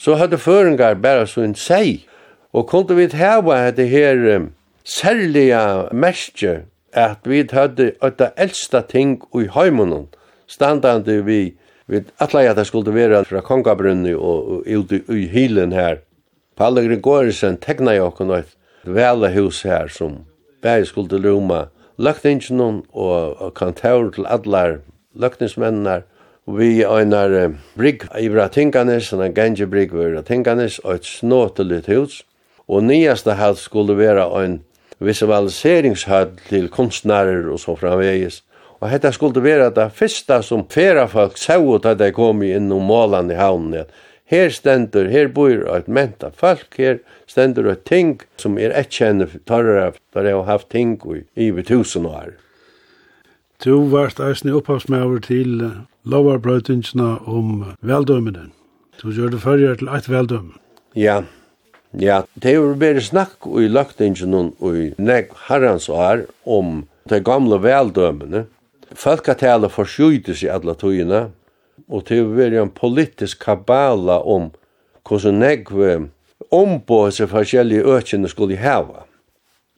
[0.00, 2.06] så hadde føringar bare så en seg,
[2.52, 4.50] og kunne vi hava hette her um,
[4.84, 5.60] særlige
[5.92, 10.08] merskje at vi hadde ötta eldsta ting i heimunnen,
[10.46, 11.54] standande vi,
[11.86, 16.00] vi atla at det skulle være fra Kongabrunni og, ut i hylen her.
[16.56, 18.42] Palle Gregorisen tegna jo okkur noe
[18.84, 20.24] vela hus her som
[20.62, 21.68] bæg skulle luma
[22.00, 24.80] løgtingene og, og kantor til allar
[25.14, 26.02] løgningsmennene
[26.50, 32.22] vi einar uh, brygg i Vratinganes, en gange brygg i Vratinganes, og et snåtelig hus.
[32.70, 34.60] Og nyaste hatt skulle være en
[35.00, 38.42] visualiseringshøll til kunstnærer og så framvegis.
[38.80, 42.70] Og dette skulle være det første som færa folk så ut at de kom inn
[42.72, 43.90] og målan i havnen.
[44.30, 49.90] Her stendur, her bor et menta folk, her stendur et ting som er etkjenne tarra,
[50.14, 50.94] der jeg har haft ting
[51.34, 52.38] i, i tusen år.
[53.60, 55.58] Du varst eisne opphavsmæver til
[56.08, 58.46] lovarbrøytingsna om veldømmene.
[59.02, 60.54] Du gjør det førre til eit veldømme.
[60.96, 61.18] Ja,
[61.92, 62.22] ja.
[62.40, 67.58] Det er jo bare snakk i løgtingene og i nek herrens år om de gamle
[67.60, 68.46] veldømmene.
[68.96, 71.26] Folketale forskyter i alle tøyene,
[71.84, 74.48] og det er bare en politisk kabala om
[75.04, 75.98] hvordan nekve
[76.48, 79.04] ombå seg forskjellige økene skulle heva.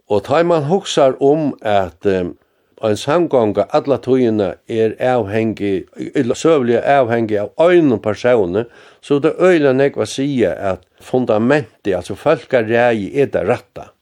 [0.06, 2.36] Og tar man hoksar om at um,
[2.90, 8.66] en samgånga alla tøyina er avhengi, eller søvlig avhengi av øynene personer,
[9.00, 13.92] så det øyla nekva sige at fundamentet, altså folkarrei, er det ratta.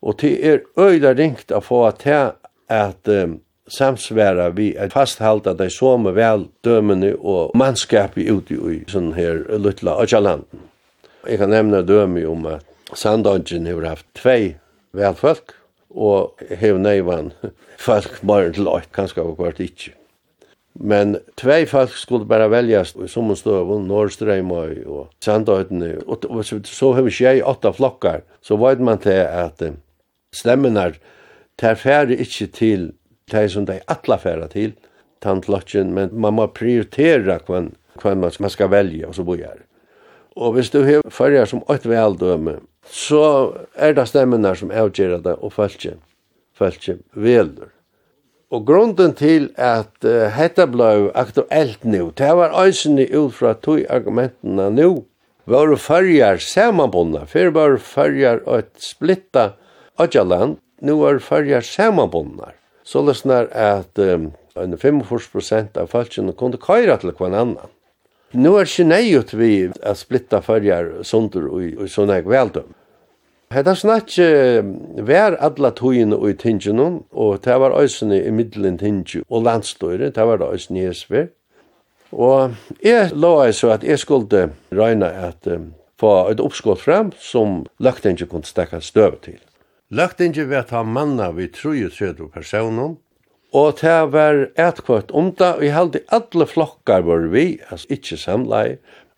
[0.00, 2.32] Og det er øyla ringt å få til
[2.70, 9.12] at um, samsværa vi at fasthalda de som vel dømene og mannskapi ute i sånn
[9.18, 10.66] her luttla Øtjalanden.
[11.28, 12.64] Jeg kan nevne dømi om at
[12.96, 14.56] Sandongen har haft tvei
[14.96, 15.52] velfolk,
[15.90, 17.32] og hev neivan
[17.78, 19.94] folk bare til åkt, kanskje av hvert ikkje.
[20.80, 27.40] Men tvei folk skulle bara veljast i som støvun, og Sandøytene, og så hev tjei
[27.42, 29.62] åtta flokkar, så veit man til at
[30.32, 30.94] stemmenar
[31.58, 32.92] tar færre ikkje til
[33.30, 34.72] de som de atla færre til,
[35.20, 39.60] tandlokken, men man må prioritera kvann, kvann man, skal velja og så bojar.
[40.36, 43.24] Og hvis du har fyrir som ått veldøme, så
[43.78, 45.98] er det stemmenar som avgjør det, og følger
[46.58, 47.70] følger velder.
[48.50, 53.78] Og grunden til at uh, dette ble aktuelt nå, det var øysene ut fra to
[53.88, 54.90] argumentene nå,
[55.50, 59.52] var farger samanbundna, før var farger et splitta
[60.00, 62.52] Adjaland, nå var farger samanbundna.
[62.82, 67.70] Så løsner at um, 45% av falskene kunne køyre til hver annan.
[68.34, 72.66] Nå er ikke nøyut vi at splitta farger sunder og, og sånne jeg.
[73.50, 74.26] Hetta snakki
[75.02, 80.22] vær alla tøyna og tingjunum og ta var øysni i middelen tingju og landstøyre, ta
[80.28, 81.32] var det eisini hesver.
[82.14, 82.54] Og
[82.86, 88.30] eg loa så at eg skulle reyna at um, få et oppskål fram som løgtinget
[88.30, 89.42] kunne stekka støv til.
[89.90, 92.94] Løgtinget vær ta manna vi 33 personer,
[93.50, 98.68] og ta var etkvart omta, og i halde alle flokkar var vi, altså ikkje samlai,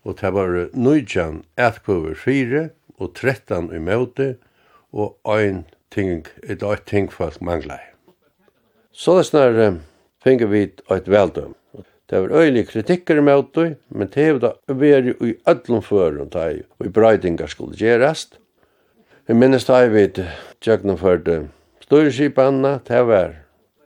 [0.01, 2.71] og ta var nøyjan etkvart fire,
[3.03, 4.35] og 13 i møte,
[4.93, 5.63] og ein
[5.93, 7.79] ting, et eitt ting folk mangla.
[8.93, 9.57] Så det snar
[10.23, 11.55] finner vi eit veldum.
[12.09, 16.49] Det var øylig kritikker i møte, men det var da veri i öllum førum da
[16.53, 18.37] og i breidingar skulle gjerast.
[19.27, 20.09] Jeg minnes da vi
[20.61, 21.47] tjøkna førte
[21.81, 23.37] styrskipanna, det var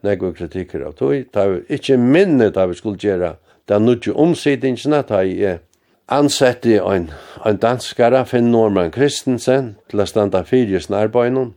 [0.04, 3.36] negve kritikker av tog, det var ikkje minne da vi skulle gjera
[3.68, 5.60] det er nudje omsidingina, det
[6.08, 7.12] ansette ein,
[7.44, 11.54] ein danskara, Finn Norman Kristensen, til å standa fyrir arbeidnum.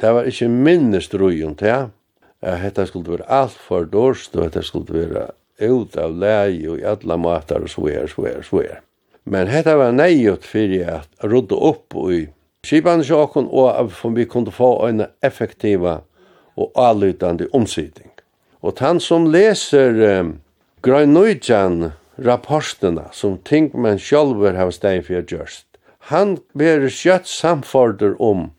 [0.00, 1.90] Det var ikkje minnest rujun til,
[2.42, 5.28] at hetta skulle vera alt for dårst, og hetta skulle være
[5.60, 8.82] ut av lei og i alla matar og svær, svær, svær.
[9.24, 12.26] Men hetta var neiut fyrir at rudda upp i
[12.66, 16.00] skipan sjokken og at vi kunde få en effektiva
[16.56, 18.12] og avlytande omsiding.
[18.62, 20.36] Og han som leser um,
[20.82, 25.66] Grønøytjan rapporterna som tingmenn sjálfur hava steg fyrir gjørst.
[26.10, 28.50] Han ber kjøtt samforder om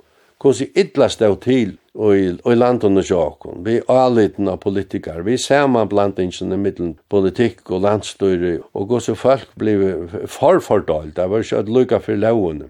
[0.43, 3.63] hvordan illa stod til og i landene sjåkon.
[3.65, 5.23] Vi er aliten av politikar.
[5.25, 11.15] Vi ser man blant ingen i middelen politikk og landstyre og hvordan folk blir forfordalt.
[11.17, 12.69] Det var ikke at lukka for lovene.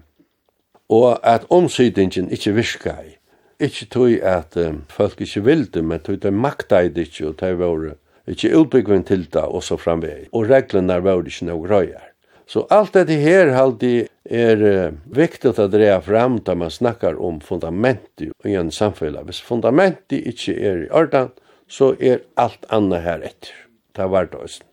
[0.88, 3.18] Og at omsidingen ikke virka i.
[3.60, 7.40] Ikke tog at um, folk ikke vilde, men tog det makta i det ikke og
[7.40, 7.88] det var
[8.28, 10.28] ikke utbyggvinn til det, og så framvei.
[10.32, 12.04] Og reglene var ikke noe røyer.
[12.48, 17.42] Så alt dette her alltid er uh, viktig å dreie fram da man snakkar om
[17.44, 19.18] fundamentet i en samfunn.
[19.28, 21.28] Hvis fundamentet ikke er i orden,
[21.68, 23.52] så er alt annet her etter.
[23.92, 24.64] Det er hverdagen.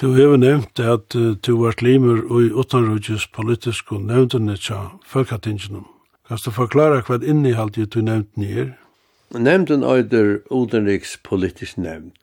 [0.00, 5.84] Du har nevnt at uh, du var limer i utanrødgjus politisk og nevntene tja folketingene.
[6.28, 8.76] Kan du forklare hva innehalt du nevnt nye er?
[9.34, 12.14] Nemnden eider utenrikspolitisk nemnd.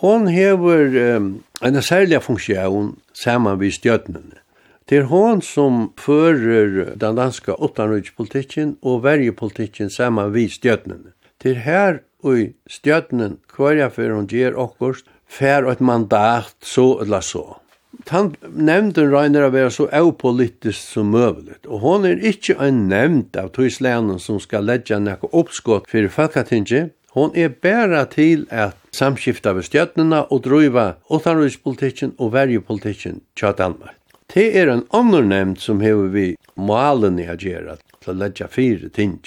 [0.00, 1.26] Hon hever um,
[1.62, 4.40] en særlig funksjon saman vi stjøtnene.
[4.88, 11.12] Det er hon som fører den danske utenrikspolitikken og verjepolitikken saman vi stjøtnene.
[11.42, 16.98] Det er her og stjøtnen hver jeg fyrir hun gjør okkurst, fer et mandat så
[17.04, 17.61] eller så
[18.10, 21.60] han nevnte Reiner å være så aupolitisk som møvelig.
[21.68, 26.92] Og hon er ikke en nevnt av tøyslenen som skal legge noe oppskott for folketinget.
[27.12, 33.98] Hon er bæra til at samskifta ved stjøtnena og drøyva utanrikspolitikken og verjepolitikken tja Danmark.
[34.32, 38.88] Det er en annen nevnt som hever vi malen i agera til å legge fire
[38.88, 39.18] ting.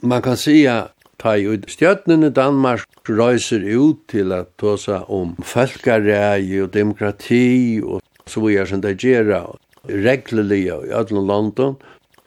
[0.00, 0.86] Man kan sija
[1.20, 8.00] ta i stjøtnene Danmark reiser ut til at ta seg om folkareie og demokrati og
[8.28, 9.56] så vi er som det gjør
[9.88, 11.76] reglelige i alle London,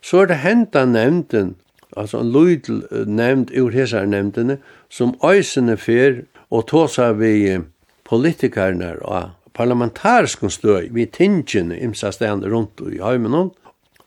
[0.01, 1.55] så er det henta nevnden,
[1.97, 4.57] altså en lydel nevnt ur hessar nevntene,
[4.89, 7.59] som øysene fer og tåsa vi
[8.07, 13.51] politikarna og parlamentarisk støy vi tingene imsa stedene rundt i heimenom,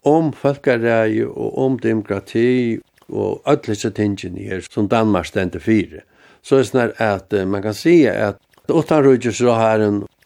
[0.04, 6.02] om folkareie og om demokrati og öllese tingene her som Danmark stendte fire.
[6.42, 9.82] Så er det sånn at man kan si at Utan rujus har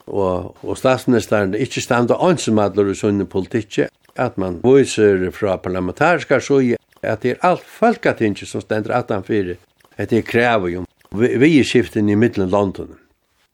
[0.08, 3.86] og, og statsministeren ikke standa ansemadler i sunne politikk,
[4.18, 9.56] at man viser fra parlamentariska suje at det er alt folketinget som stender 18-4,
[9.96, 12.98] at det er krever jo vi er skiften i middelen London.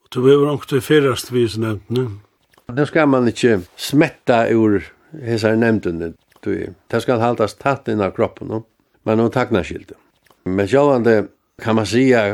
[0.05, 2.87] Og du behøver nok til fyrast vi som nevnt, ne?
[2.87, 4.81] Skal man ikke smetta ur
[5.23, 6.15] hessar nevntene,
[6.45, 8.65] det skal haltas tatt inn av kroppen, no?
[9.05, 9.97] men no takna skilden.
[10.45, 11.29] Men sjåvande
[11.63, 12.25] kan man sija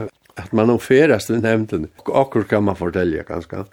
[0.41, 3.67] at man nå fyrast vi nevntene, og akkur kan man fortelja ganske.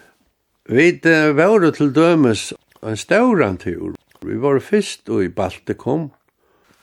[0.68, 1.00] Vi
[1.32, 2.52] var til dømes
[2.84, 3.94] en stauran tur.
[4.20, 6.10] Vi var fyrst i Baltikum,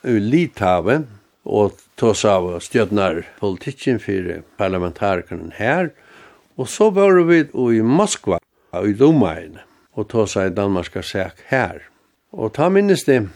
[0.01, 1.05] i Litauen,
[1.45, 5.91] og tås av stjødnar politikken for parlamentarikeren her.
[6.57, 7.43] Og så var vi
[7.77, 8.39] i Moskva,
[8.73, 9.59] i Domain,
[9.93, 11.83] og tås av danmarska sæk her.
[12.33, 13.27] Og ta minnes det,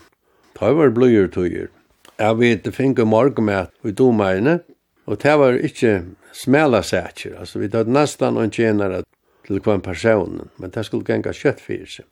[0.57, 1.69] ta var bløyer tøyer.
[2.17, 4.57] Jeg vet, det finner morgenmæt i Domain,
[5.05, 5.93] og det var ikke
[6.33, 7.37] smela sækjer.
[7.37, 9.08] Altså, vi tatt nesten og tjener at
[9.49, 12.07] til kvann personen, men det skulle genga kjøtt fyrir seg,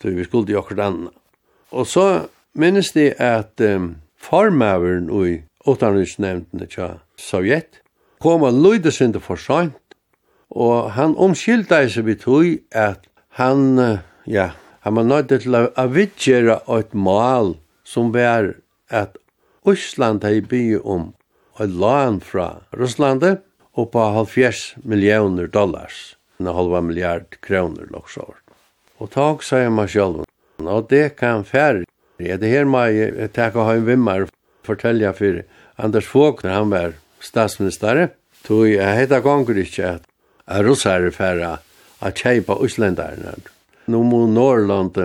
[0.00, 1.12] så vi skulle gjøre okkur anna.
[1.72, 2.06] Og så
[2.52, 7.80] minnes de at um, formaveren i utanriksnevndene tja Sovjet
[8.20, 9.78] kom og løyde sin for sent,
[10.52, 12.44] og han omskylda seg vi tog
[12.76, 13.08] at
[13.40, 13.80] han,
[14.28, 14.52] ja,
[14.84, 17.54] han var nøyde til å vidgjera et mal
[17.88, 18.52] som var
[18.92, 19.16] at
[19.64, 21.12] Ísland hei bygge om
[21.60, 23.38] og lan fra Russlande
[23.78, 26.16] og på halvfjers millioner dollars.
[26.42, 28.36] 1,5 miljard kroner loksår.
[29.00, 30.24] Og tak jeg meg selv,
[30.62, 31.84] og det kan færre.
[32.22, 34.28] Ja, det her må jeg takke ha en vimmer
[34.66, 35.42] fortelle for
[35.76, 38.10] Anders Fogh når han var statsminister,
[38.46, 41.56] tog jeg heta ganger ikke at russare færre
[42.02, 43.34] å kjøpe Øslendarene.
[43.90, 44.98] Nå må Norrland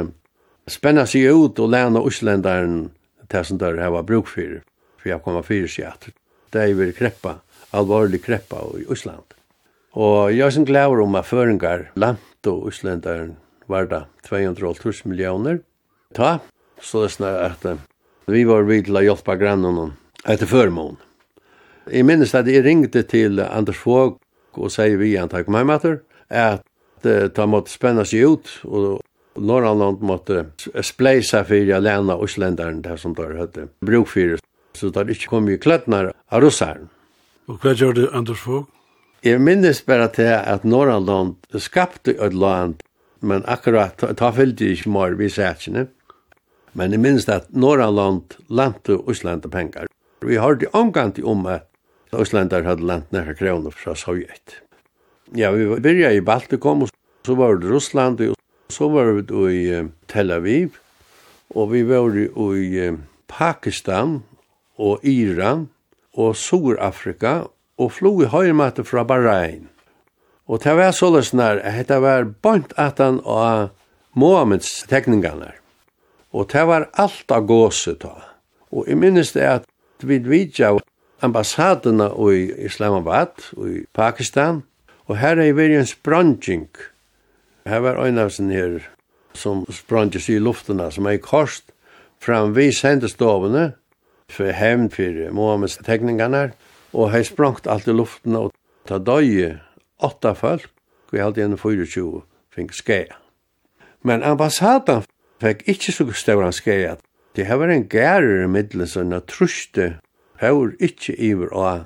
[0.69, 2.89] spenne seg ut og lene Øslendaren
[3.31, 4.61] til som der hava bruk for,
[4.97, 6.09] for jeg kommer fyrir seg at
[6.53, 7.39] det er kreppa,
[7.75, 9.36] alvorlig kreppa i Øsland.
[9.97, 13.33] Og jeg er som glæver om at føringar langt og Íslandaren
[13.67, 15.63] var da 200 millioner.
[16.13, 16.37] Ta,
[16.79, 17.65] så det snar at
[18.29, 19.95] vi var vid til å hjelpe grannen
[20.29, 20.99] etter førmån.
[21.89, 24.19] Jeg minnes at jeg ringte til Anders Fogg
[24.53, 26.61] og sier vi han takk meg mater at
[27.33, 29.01] ta måtte spenna seg ut og
[29.37, 30.47] Norrland måtte
[30.85, 34.41] spleisa fyrir alena Íslandaren der som der høyde bruk fyrir
[34.77, 36.91] så der ikke kom i kløttene av russaren.
[37.49, 38.67] Og hva gjør det Anders Fogg?
[39.25, 42.75] Jeg minnes bare til at Norrland skapte et land,
[43.21, 45.87] men akkurat ta fyllte ikke mer vi sætsene.
[46.77, 49.89] Men jeg minnes at Norrland lante Øsland penger.
[50.21, 51.65] Vi har det omgant om at
[52.13, 54.61] Øslander hadde lant nekka kroner fra Sovjet.
[55.35, 56.89] Ja, vi byrja i Baltikum, og
[57.25, 58.37] så var det Russland, og
[58.71, 59.25] så var vi
[59.57, 60.77] i Tel Aviv,
[61.55, 62.93] og vi var i
[63.27, 64.21] Pakistan
[64.77, 65.67] og Iran
[66.13, 67.47] og Sur-Afrika
[67.77, 69.69] og flo i høyrmatte fra Bahrain.
[70.47, 73.69] Og det var således nær, at det var bant at han av
[74.17, 75.51] Mohammeds tekningene.
[76.31, 78.15] Og det var alt av gåse ta.
[78.71, 79.67] Og jeg minnes det at
[80.03, 80.75] vi vidja
[81.21, 84.63] ambassadene i Islamabad og i Pakistan,
[85.07, 86.67] og her er vi en spranging.
[87.65, 88.77] Her var en av sånne her
[89.37, 91.47] som spranges i luftene, som er i
[92.19, 93.73] fram vi sendestovene,
[94.29, 96.51] for hevn for Mohammeds tekningene,
[96.93, 98.51] og hei sprangt alt i luften og
[98.87, 99.57] ta døye
[100.03, 100.69] åtta folk,
[101.11, 102.23] og jeg hadde en 24
[102.53, 103.17] fink skæa.
[104.03, 105.05] Men ambassaden
[105.41, 106.97] fikk ikkje så støvran skæa.
[107.35, 109.87] Det her var en gærer i middelen som jeg truste
[110.41, 111.83] hår ikkje iver av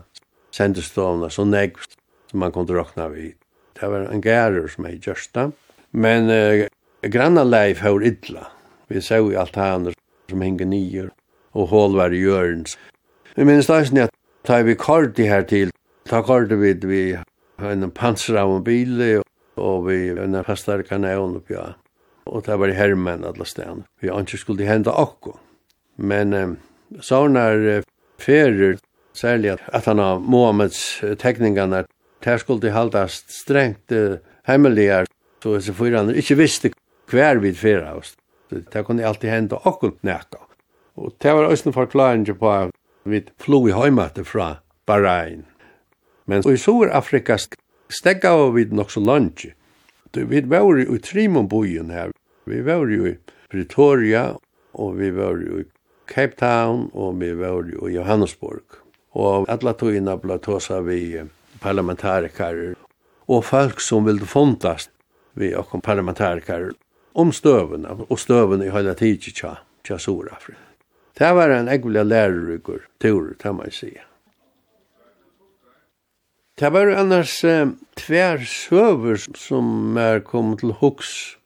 [0.56, 1.82] sendestovna så negv
[2.32, 3.36] som man kunne råkna vid.
[3.76, 5.50] Det var en gærer som jeg gjørsta.
[5.92, 6.68] Men uh,
[7.12, 8.48] granna leif hår idla.
[8.88, 9.96] Vi så i alt haner
[10.30, 11.12] som hinge nyer
[11.52, 12.78] og hål var i hjørns.
[13.36, 15.70] Vi minnes da at Ta vi kort i her til,
[16.10, 17.02] ta kort vi vi
[17.62, 19.02] en panser av en bil
[19.62, 21.74] og vi en pastar kanon oppi ja.
[22.26, 23.84] Og det var hermen alla stan.
[24.02, 25.36] Vi anker skulle henda akko.
[25.98, 26.54] Men eh,
[27.02, 27.84] sånar
[28.22, 28.78] ferer,
[29.14, 31.84] særlig at han har Mohammeds tekningarna,
[32.24, 33.92] der skulle haldast strengt
[34.46, 35.10] hemmeligar,
[35.44, 36.72] så disse fyran ikkje visste
[37.10, 38.14] hver vid fyra oss.
[38.50, 40.46] Det kunne alltid henda akko nekka.
[41.02, 42.54] Og det var også en forklaring på
[43.04, 45.46] Vi flo i heimate fra Bahrain.
[46.26, 47.38] Men i Sur-Afrika
[47.90, 49.46] stegga vi nok så langt.
[50.14, 52.12] Vi var i Trimon-bojen her.
[52.46, 53.16] Vi var i
[53.52, 54.36] Pretoria,
[54.74, 55.64] og vi var i
[56.08, 58.64] Cape Town, og vi var i Johannesburg.
[59.12, 61.22] Og alla togina tåsa vi
[61.60, 62.76] parlamentarikarer,
[63.28, 64.92] og folk som ville fondast
[65.34, 66.72] vi og parlamentarikarer
[67.14, 70.71] om støvene og støvene i hele tiden tja, tja Sur-Afrika.
[71.20, 73.92] Det var en egvelig lærerikur tur, det man si.
[76.60, 81.38] Det var annars eh, tver søver som er kommet til hoks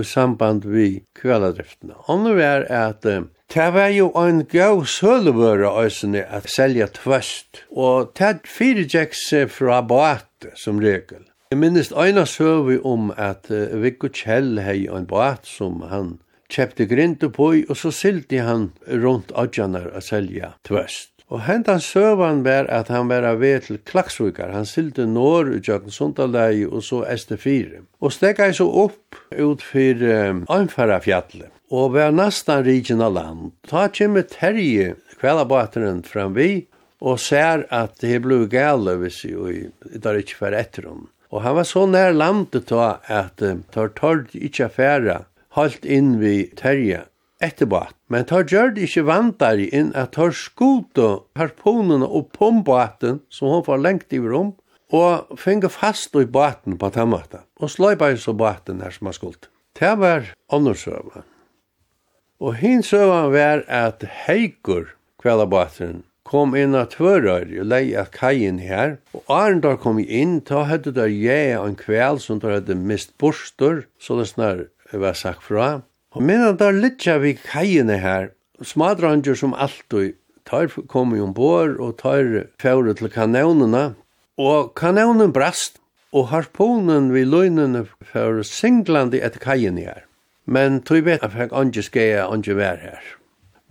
[0.00, 1.94] i samband vi kvaladriftene.
[2.08, 8.14] Andre er at eh, det var jo en gau sølvøra øysene at selja tvøst, og
[8.16, 11.26] det fyrirgjekk seg fra båte som regel.
[11.52, 16.14] Jeg minnes øyna søvi om at eh, Viggo Kjell hei en båt som han
[16.52, 21.12] kjøpte grint på, og så sylte han rundt odjanar å selja tvøst.
[21.32, 24.50] Og hentan søvan var at han var av ved til Klaksvikar.
[24.52, 27.80] Han sylte norr ut jøkken Sundalegi og så ST4.
[28.04, 32.68] Og stekka så opp ut fyrir um, Anfarafjallet og var nastan
[33.00, 33.52] av land.
[33.64, 36.66] Ta kjemme terje kvellabateren framvi
[37.00, 39.72] og ser at det ble gale hvis jeg
[40.04, 41.08] tar ikke fer etter hon.
[41.32, 43.40] Og han var så nær landet da at
[43.72, 45.22] tar torg ikkje affæra
[45.56, 47.04] holdt inn vi terje
[47.42, 47.84] etterpå.
[48.12, 53.66] Men tar gjør det ikke vantar inn at tar skuto harponene og pombåten som hun
[53.66, 54.54] får lengt i rom,
[54.92, 59.16] og finge fast i baten på tammata, og sløy bare så baten her som har
[59.16, 59.48] skuldt.
[59.78, 61.24] Det var åndersøven.
[62.42, 64.90] Og hins søvan var at heikur
[65.22, 70.64] kveldabåten kom inn av tvørøyr og lei av kajen her, og Arendar kom inn, ta
[70.68, 74.64] høyde der jeg en kveld som der hadde mist borster, så det snar
[75.00, 75.82] var sagt fra.
[76.12, 81.96] Og medan der litja vi kajene her, smadranger som alltid, tar kom i ombord og
[82.02, 83.94] tar fjore til kanonene,
[84.36, 85.78] og kanonen brast,
[86.12, 90.04] og harponen vi løgnene for singlande etter kajene her.
[90.44, 93.02] Men tog vet at jeg ikke skal jeg ikke være her.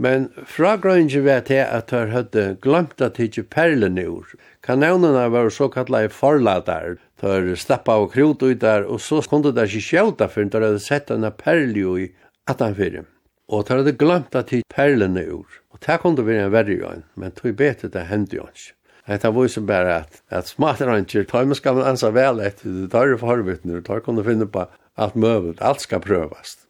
[0.01, 4.31] Men fra grønge vet jeg at jeg hadde glemt at jeg ikke perlene i ord.
[4.61, 9.65] Kanonene var så kallade forladar, tar stappa og krot ut der, og så kunne det
[9.71, 12.11] ikke skjøta, for de hadde sett denne perlio i
[12.51, 13.07] atanfyrir.
[13.49, 15.49] Og de hadde glemt at de perlene ur.
[15.73, 18.77] Og det kunne være en verre jo men tog bete det hendte jo ikke.
[19.01, 23.07] Det Hetta vísir bare at at smaterantjer, tar man skal ansa vel etter, det tar
[23.07, 26.67] tørre forvitnur, tar kunne finne på alt møvet, alt skal prøvast.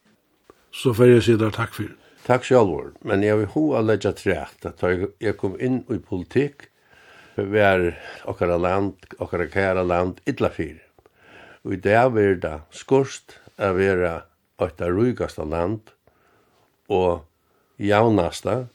[0.72, 4.12] Så får jeg si der takk for Takk sjálvur, men jeg vil ho hoa leggja
[4.14, 4.84] trætt at
[5.20, 6.71] jeg kom inn i politikk,
[7.36, 7.86] vi er
[8.28, 10.84] okkara land, okkara kæra land, illa fyrir.
[11.64, 14.22] Og i dag er det skorst a vera
[14.62, 15.94] okkara rugasta land
[16.90, 17.24] og
[17.82, 18.66] jaunasta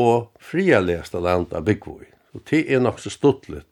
[0.00, 2.06] og frialegasta land av byggvoi.
[2.34, 3.66] Og det er nok så stuttlet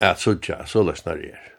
[0.00, 1.57] at sutja så løsnar er.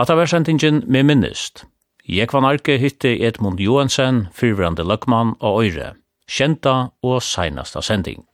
[0.00, 1.66] Hatta versendingen med minnist.
[2.32, 5.90] var Arke hitti Edmund Johansen, fyrvrande løkman og øyre,
[6.24, 6.72] kjenta
[7.04, 8.24] og seinasta sending.